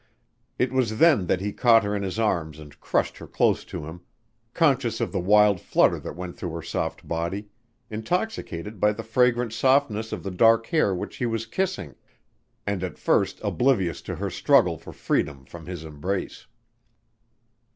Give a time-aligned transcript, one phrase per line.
[0.57, 3.85] It was then that he caught her in his arms and crushed her close to
[3.85, 4.01] him,
[4.51, 7.49] conscious of the wild flutter that went through her soft body;
[7.91, 11.93] intoxicated by the fragrant softness of the dark hair which he was kissing
[12.65, 16.47] and at first oblivious to her struggle for freedom from his embrace.